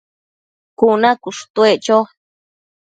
[0.77, 1.97] cuna cushtuec cho